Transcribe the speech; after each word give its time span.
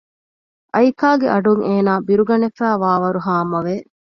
އައިކާގެ 0.73 1.27
އަޑުން 1.33 1.63
އޭނާ 1.67 1.91
ބިރުގަނެފައިވާވަރު 2.07 3.19
ހާމަވެ 3.27 3.75